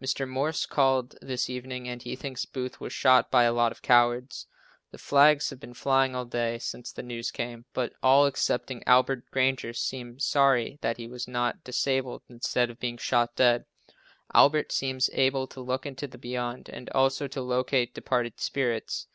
Mr. 0.00 0.28
Morse 0.28 0.64
called 0.64 1.16
this 1.20 1.50
evening 1.50 1.88
and 1.88 2.02
he 2.02 2.14
thinks 2.14 2.44
Booth 2.44 2.80
was 2.80 2.92
shot 2.92 3.32
by 3.32 3.42
a 3.42 3.52
lot 3.52 3.72
of 3.72 3.82
cowards. 3.82 4.46
The 4.92 4.98
flags 4.98 5.50
have 5.50 5.58
been 5.58 5.74
flying 5.74 6.14
all 6.14 6.24
day, 6.24 6.58
since 6.58 6.92
the 6.92 7.02
news 7.02 7.32
came, 7.32 7.64
but 7.72 7.92
all, 8.00 8.24
excepting 8.26 8.84
Albert 8.86 9.28
Granger, 9.32 9.72
seem 9.72 10.20
sorry 10.20 10.78
that 10.82 10.98
he 10.98 11.08
was 11.08 11.26
not 11.26 11.64
disabled 11.64 12.22
instead 12.28 12.70
of 12.70 12.78
being 12.78 12.96
shot 12.96 13.34
dead. 13.34 13.64
Albert 14.32 14.70
seems 14.70 15.10
able 15.14 15.48
to 15.48 15.60
look 15.60 15.84
into 15.84 16.06
the 16.06 16.16
"beyond" 16.16 16.68
and 16.68 16.88
also 16.90 17.26
to 17.26 17.42
locate 17.42 17.92
departed 17.92 18.38
spirits. 18.38 19.08